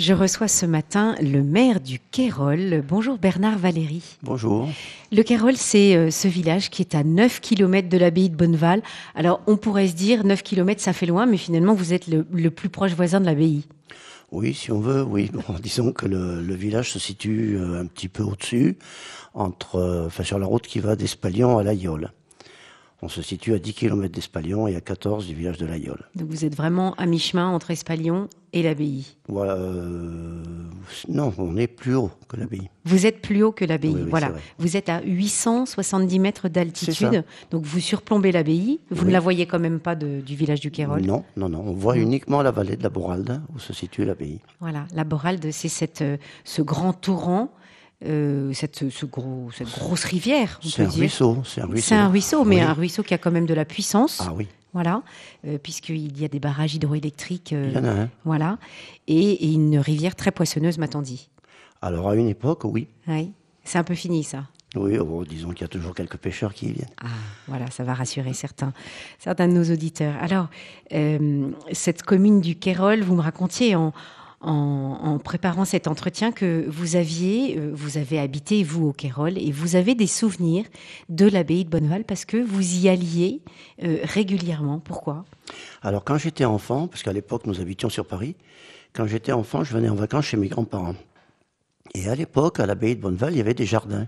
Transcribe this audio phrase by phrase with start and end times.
[0.00, 2.82] Je reçois ce matin le maire du Kérol.
[2.88, 4.02] Bonjour Bernard Valéry.
[4.22, 4.66] Bonjour.
[5.12, 8.82] Le Kérol, c'est euh, ce village qui est à 9 km de l'abbaye de Bonneval.
[9.14, 12.50] Alors, on pourrait se dire 9 km, ça fait loin, mais finalement, vous êtes le,
[12.50, 13.64] plus proche voisin de l'abbaye.
[14.32, 15.30] Oui, si on veut, oui.
[15.62, 18.78] disons que le, village se situe euh, un petit peu au-dessus,
[19.34, 22.10] entre, euh, enfin, sur la route qui va d'Espalion à l'Aïole.
[23.02, 26.04] On se situe à 10 km d'Espalion et à 14 du village de l'Aïole.
[26.14, 30.42] Donc vous êtes vraiment à mi-chemin entre Espalion et l'abbaye voilà, euh,
[31.08, 32.68] Non, on est plus haut que l'abbaye.
[32.84, 34.32] Vous êtes plus haut que l'abbaye, voilà.
[34.58, 38.80] Vous êtes à 870 mètres d'altitude, donc vous surplombez l'abbaye.
[38.90, 41.62] Vous ne la voyez quand même pas du village du Kérol Non, non, non.
[41.66, 44.40] On voit uniquement la vallée de la Boralde, où se situe l'abbaye.
[44.60, 47.52] Voilà, la Boralde, c'est euh, ce grand torrent
[48.06, 50.58] euh, cette, ce gros, cette grosse rivière.
[50.62, 51.86] C'est un, ruisseau, c'est un ruisseau.
[51.86, 54.22] C'est un ruisseau, mais un ruisseau qui a quand même de la puissance.
[54.24, 54.48] Ah oui.
[54.72, 55.02] Voilà,
[55.46, 57.52] euh, puisqu'il y a des barrages hydroélectriques.
[57.52, 58.08] Euh, Il y en a un.
[58.24, 58.58] Voilà,
[59.06, 61.28] et, une rivière très poissonneuse, m'a-t-on dit.
[61.82, 62.86] Alors à une époque, oui.
[63.06, 63.32] Oui,
[63.64, 64.44] c'est un peu fini ça.
[64.76, 66.88] Oui, oh, disons qu'il y a toujours quelques pêcheurs qui y viennent.
[67.02, 67.08] Ah,
[67.48, 68.72] voilà, ça va rassurer certains,
[69.18, 70.14] certains de nos auditeurs.
[70.22, 70.46] Alors,
[71.72, 73.92] cette commune du Kérol, vous me racontiez en,
[74.40, 79.52] en, préparant cet entretien que vous aviez, euh, vous avez habité vous au Kérol et
[79.52, 80.64] vous avez des souvenirs
[81.10, 83.42] de l'abbaye de Bonneval parce que vous y alliez
[83.82, 84.78] euh, régulièrement.
[84.78, 85.24] Pourquoi?
[85.82, 88.34] Alors quand j'étais enfant, parce qu'à l'époque nous habitions sur Paris,
[88.94, 90.96] quand j'étais enfant, je venais en vacances chez mes grands-parents.
[91.94, 94.06] Et à l'époque, à l'abbaye de Bonneval, il y avait des jardins.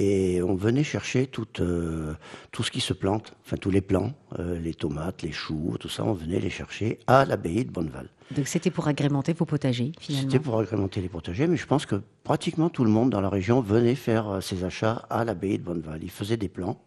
[0.00, 2.14] Et on venait chercher tout, euh,
[2.52, 5.88] tout ce qui se plante, enfin tous les plants, euh, les tomates, les choux, tout
[5.88, 8.08] ça, on venait les chercher à l'abbaye de Bonneval.
[8.30, 11.84] Donc c'était pour agrémenter vos potagers, finalement C'était pour agrémenter les potagers, mais je pense
[11.84, 15.58] que pratiquement tout le monde dans la région venait faire euh, ses achats à l'abbaye
[15.58, 15.98] de Bonneval.
[16.02, 16.80] Ils faisaient des plans.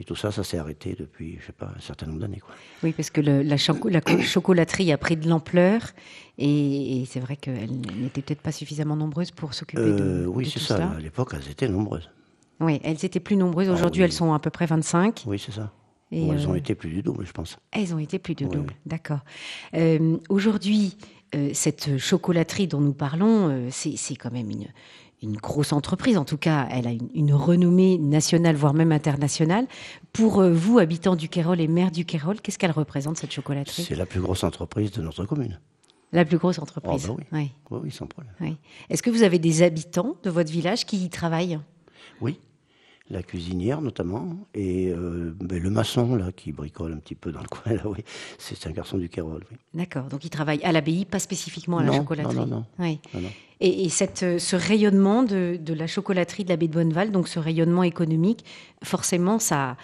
[0.00, 2.40] Et tout ça, ça s'est arrêté depuis, je sais pas, un certain nombre d'années.
[2.82, 5.82] Oui, parce que la, chocolaterie a pris de l'ampleur
[6.38, 10.58] et, c'est vrai qu'elle n'était peut-être pas suffisamment nombreuse pour s'occuper de, euh, Oui, c'est
[10.58, 10.92] ça.
[10.92, 12.08] À l'époque, elles étaient nombreuses.
[12.60, 13.68] Oui, elles étaient plus nombreuses.
[13.68, 15.24] Ah Aujourd'hui, elles sont à peu près 25.
[15.26, 15.70] Oui, c'est ça.
[16.12, 17.58] Et elles ont euh, été plus du double, je pense.
[17.70, 19.20] Elles ont été plus du double, d'accord.
[19.74, 20.96] Euh, aujourd'hui,
[21.52, 24.66] cette chocolaterie dont nous parlons, c'est quand même une,
[25.22, 29.66] une grosse entreprise, en tout cas, elle a une, renommée nationale, voire même internationale.
[30.12, 33.82] Pour euh, vous, habitants du Kérol et maire du Kérol, qu'est-ce qu'elle représente, cette chocolaterie?
[33.82, 35.60] C'est la plus grosse entreprise de notre commune.
[36.12, 37.52] La plus grosse entreprise oh, oui.
[37.70, 37.90] Oui.
[37.92, 38.34] sans problème.
[38.88, 41.60] Est-ce que vous avez des habitants de votre village qui y travaillent?
[42.20, 42.40] Oui,
[43.10, 47.40] la cuisinière notamment, et euh, ben, le maçon là qui bricole un petit peu dans
[47.40, 48.04] le coin là, oui,
[48.38, 49.42] c'est un garçon du Kérol.
[49.50, 49.56] Oui.
[49.74, 52.36] D'accord, donc il travaille à l'abbaye, pas spécifiquement à la chocolaterie.
[52.36, 52.64] Non, non, non.
[52.78, 53.00] Oui.
[53.62, 57.38] Et, cette, euh, ce rayonnement de, de la chocolaterie de l'abbaye de Bonneval, donc ce
[57.38, 58.44] rayonnement économique,
[58.82, 59.76] forcément ça,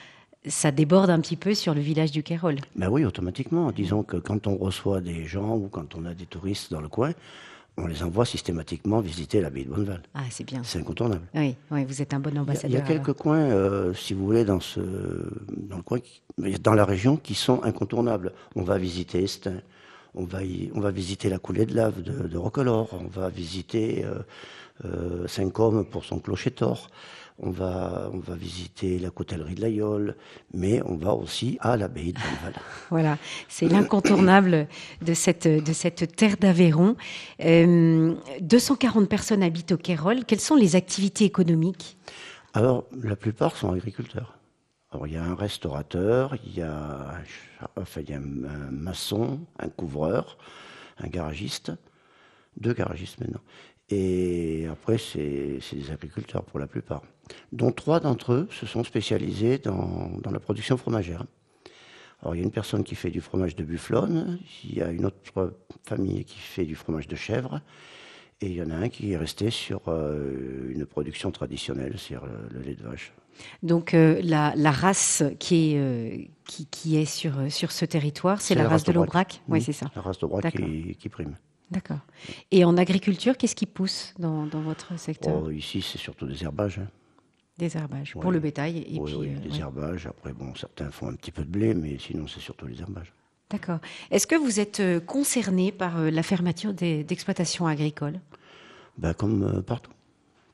[0.46, 2.56] ça déborde un petit peu sur le village du Kérol.
[2.74, 3.72] Ben oui, automatiquement.
[3.72, 6.88] Disons que quand on reçoit des gens ou quand on a des touristes dans le
[6.88, 7.12] coin,
[7.76, 10.02] on les envoie systématiquement visiter l'abbaye de Bonneval.
[10.14, 10.62] Ah, c'est bien.
[10.64, 11.26] C'est incontournable.
[11.34, 12.70] Oui, oui, vous êtes un bon ambassadeur.
[12.70, 14.80] Il y a, quelques coins, euh, si vous voulez, dans, ce,
[15.56, 15.98] dans, le coin,
[16.62, 18.32] dans la région qui sont incontournables.
[18.54, 19.60] On va visiter Estin,
[20.14, 20.38] on va,
[20.74, 24.20] on va visiter la coulée de lave de, de Roquelaure, on va visiter euh,
[24.84, 26.90] euh, Saint-Côme pour son clocher tort
[27.38, 30.16] on va, on va visiter la coutellerie de l'Aïole,
[30.54, 32.54] mais on va aussi à l'abbaye de Bonneval.
[32.90, 34.68] voilà, c'est l'incontournable
[35.02, 36.96] de cette, de cette terre d'Aveyron.
[37.38, 40.24] 240 euh, personnes habitent au Kérol.
[40.24, 41.98] Quelles sont les activités économiques?
[42.54, 44.38] Alors, la plupart sont agriculteurs.
[44.92, 47.18] Alors, il y a un restaurateur, il y a,
[47.76, 50.38] enfin, il y a un maçon, un couvreur,
[50.98, 51.72] un garagiste,
[52.58, 53.42] deux garagistes maintenant.
[53.88, 57.02] Et après, c'est des agriculteurs pour la plupart,
[57.52, 61.24] dont trois d'entre eux se sont spécialisés dans, dans, la production fromagère.
[62.20, 64.90] Alors, il y a une personne qui fait du fromage de bufflonne, il y a
[64.90, 65.54] une autre
[65.84, 67.60] famille qui fait du fromage de chèvre,
[68.40, 72.26] et il y en a un qui est resté sur euh, une production traditionnelle, sur
[72.26, 73.12] le, lait de vache.
[73.62, 78.40] Donc euh, la, la, race qui est, euh, qui, qui, est sur, sur ce territoire,
[78.40, 79.86] c'est la, race de l'Aubrac Oui, c'est ça.
[79.94, 81.36] La race d'Aubrac qui, qui prime.
[81.70, 82.00] D'accord.
[82.50, 85.42] Et en agriculture, qu'est-ce qui pousse dans, votre secteur?
[85.44, 86.78] Oh, Ici, c'est surtout des herbages.
[86.78, 86.88] Hein.
[87.58, 90.06] Des herbages, pour le bétail et oui, oui, euh, des herbages.
[90.06, 93.12] Après, bon, certains font un petit peu de blé, mais sinon, c'est surtout les herbages.
[93.48, 93.78] D'accord.
[94.10, 98.20] Est-ce que vous êtes euh, concerné par euh, la fermeture d'exploitations agricoles?
[98.98, 99.90] Ben, Comme partout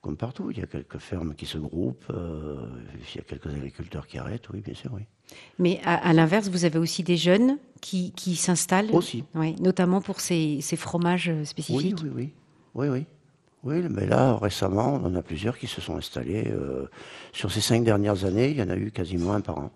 [0.02, 0.50] comme partout.
[0.50, 2.66] Il y a quelques fermes qui se groupent, euh,
[3.14, 5.02] il y a quelques agriculteurs qui arrêtent, oui, bien sûr, oui.
[5.58, 9.24] Mais à, l'inverse, vous avez aussi des jeunes qui, qui s'installent Aussi.
[9.34, 12.10] Oui, notamment pour ces, ces fromages euh, spécifiques Oui,
[12.74, 12.88] oui, oui.
[13.64, 13.86] oui, oui.
[13.88, 16.48] mais là, récemment, on en a plusieurs qui se sont installés.
[16.48, 16.86] Euh,
[17.32, 19.70] sur ces cinq dernières années, il y en a eu quasiment un par an.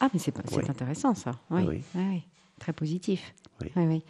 [0.00, 0.36] Ah, mais c'est
[0.68, 1.32] intéressant, ça.
[1.50, 1.82] Oui.
[1.94, 2.22] oui.
[2.58, 3.34] Très positif.
[3.60, 3.70] Oui.
[3.76, 4.02] Oui, oui.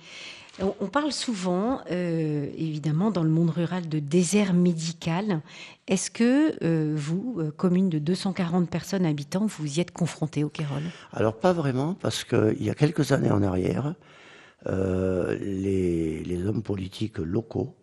[0.60, 5.40] On, on parle souvent, euh, évidemment, dans le monde rural, de désert médical.
[5.86, 10.48] Est-ce que euh, vous, euh, commune de 240 personnes habitants, vous y êtes confrontés au
[10.48, 13.94] Kérol Alors pas vraiment, parce qu'il y a quelques années en arrière,
[14.66, 17.74] euh, les, les hommes politiques locaux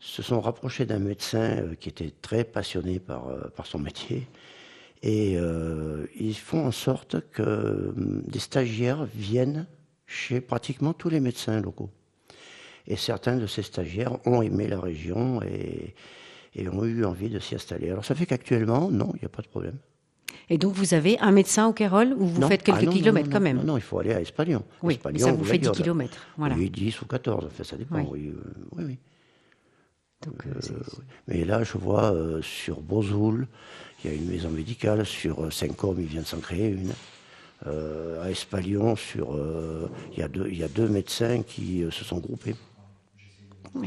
[0.00, 4.26] se sont rapprochés d'un médecin qui était très passionné par, par son métier.
[5.02, 5.38] Et
[6.18, 9.66] ils font en sorte que hum, des stagiaires viennent
[10.06, 11.90] chez pratiquement tous les médecins locaux.
[12.86, 15.94] Et certains de ces stagiaires ont aimé la région et,
[16.54, 17.90] et ont eu envie de s'y installer.
[17.90, 19.76] Alors ça fait qu'actuellement, non, il n'y a pas de problème.
[20.50, 22.48] Et donc, vous avez un médecin au Kérol ou vous Non.
[22.48, 24.62] faites quelques Ah non, kilomètres non, quand même Non, il faut aller à Espalion.
[24.82, 25.82] Oui, mais ça vous ou fait 10 Laguiole.
[25.82, 26.26] kilomètres.
[26.36, 26.54] Voilà.
[26.56, 28.00] Oui, 10 ou 14, enfin, ça dépend.
[28.00, 28.06] Oui.
[28.10, 28.42] Oui, euh,
[28.76, 28.98] oui, oui.
[30.26, 30.72] Donc, euh, c'est-
[31.28, 33.46] Mais là, je vois euh, sur Bozoul,
[34.04, 35.06] il y a une maison médicale.
[35.06, 36.92] Sur euh, Saint-Côme, il vient de s'en créer une.
[37.66, 41.82] Euh, à Espalion, sur, euh, il, y a deux, il y a deux médecins qui
[41.82, 42.54] euh, se sont groupés.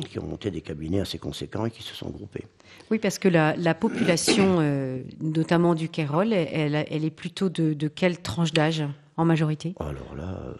[0.09, 2.43] Qui ont monté des cabinets assez conséquents et qui se sont groupés.
[2.91, 7.87] Oui, parce que la, la population, euh, notamment du Kérol, elle, est plutôt de, de
[7.87, 8.83] quelle tranche d'âge
[9.15, 9.75] en majorité?
[9.79, 10.53] Alors là, euh,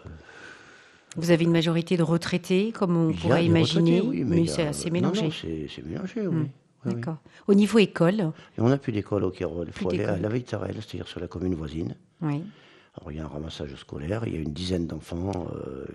[1.16, 4.90] Vous avez une majorité de retraités, comme on pourrait imaginer, oui, mais, a- c'est assez
[4.90, 5.24] mélangé.
[5.24, 6.34] Non, c'est c'est mélangé, oui.
[6.34, 6.46] Hmm,
[6.86, 6.94] Oui.
[6.94, 7.16] D'accord.
[7.48, 9.66] Au niveau école, Et on n'a plus d'école au Kérol.
[9.68, 11.96] Il faut aller à la Veitarelle, c'est-à-dire sur la commune voisine.
[12.22, 12.42] oui.
[13.00, 15.86] Alors, il y a un ramassage scolaire, il y a une dizaine d'enfants euh,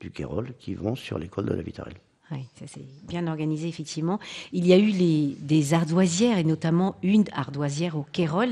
[0.00, 1.96] du Kérol qui vont sur l'école de la Vitarelle.
[2.32, 4.20] Oui, ça c'est bien organisé, effectivement.
[4.52, 8.50] Il y a eu les, des ardoisières, et notamment une ardoisière au Kérol,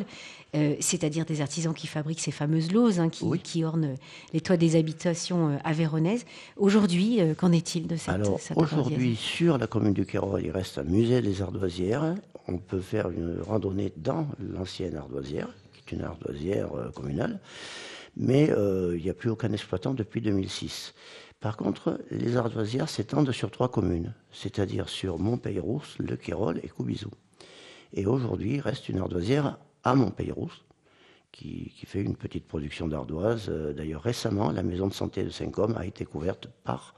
[0.57, 3.39] euh, c'est-à-dire des artisans qui fabriquent ces fameuses lauses hein, qui, Oui.
[3.39, 3.95] qui ornent
[4.33, 6.25] les toits des habitations euh, aveyronaises.
[6.57, 10.51] Aujourd'hui, euh, qu'en est-il de cette, Alors cette aujourd'hui, sur la commune du Kérol, il
[10.51, 12.17] reste un musée des ardoisières.
[12.49, 17.41] On peut faire une randonnée dans l'ancienne ardoisière, qui est une ardoisière euh, communale,
[18.17, 20.95] mais euh, il n'y a plus aucun exploitant depuis 2006.
[21.41, 27.11] Par contre, les ardoisières s'étendent sur trois communes, c'est-à-dire sur Montpeyrousse, Le Kérol et Coubizou.
[27.93, 30.65] Et aujourd'hui, il reste une ardoisière à Montpeyrousse,
[31.31, 33.51] qui, qui fait une petite production d'ardoise.
[33.51, 36.95] Euh, D'ailleurs, récemment, la maison de santé de Saint-Côme a été couverte par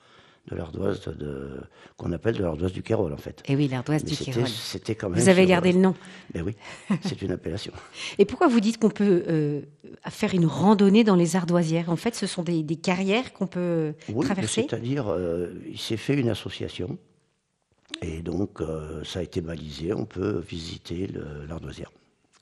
[0.48, 1.60] de l'ardoise de,
[1.96, 3.42] qu'on appelle de l'ardoise du Kérol, en fait.
[3.46, 4.48] Et oui, l'ardoise du Kérol.
[4.48, 5.20] c'était quand même.
[5.20, 5.94] Vous avez gardé le nom.
[6.34, 6.56] Ben oui,
[7.02, 7.72] c'est une appellation.
[8.18, 9.60] Et pourquoi vous dites qu'on peut euh,
[10.08, 11.90] faire une randonnée dans les ardoisières?
[11.90, 14.62] En fait, ce sont des, des carrières qu'on peut Oui, traverser?
[14.68, 16.98] c'est-à-dire, euh, il s'est fait une association,
[18.02, 19.92] et donc euh, ça a été balisé.
[19.92, 21.08] On peut visiter
[21.48, 21.90] l'ardoisière.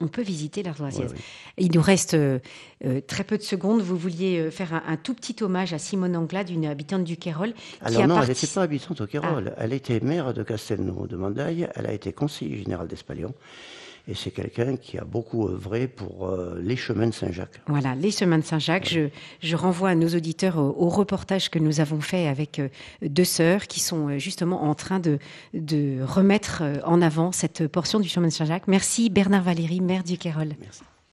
[0.00, 1.08] On peut visiter l'ardoisière.
[1.08, 1.20] Ouais, ouais.
[1.56, 2.38] Il nous reste euh,
[2.84, 3.80] euh, très peu de secondes.
[3.80, 7.16] Vous vouliez euh, faire un, un tout petit hommage à Simone Anglade, une habitante du
[7.16, 9.52] qui Alors a non, elle n'était pas habitante au Kérol.
[9.56, 9.60] Ah.
[9.64, 11.68] Elle était maire de Castelnau de Mandaille.
[11.74, 13.34] Elle a été conseiller général d'Espalion.
[14.10, 17.60] Et c'est quelqu'un qui a beaucoup œuvré pour euh, les chemins de Saint-Jacques.
[17.66, 18.88] Voilà, les chemins de Saint-Jacques.
[18.88, 19.08] Je,
[19.43, 22.69] je renvoie à nos auditeurs au, au reportage que nous avons fait avec euh,
[23.02, 25.19] deux sœurs qui sont euh, justement en train de,
[25.52, 28.66] de remettre en avant cette portion du chemin de Saint-Jacques.
[28.66, 30.54] Merci Bernard Valéry, maire du Kérol.
[30.58, 30.81] Merci.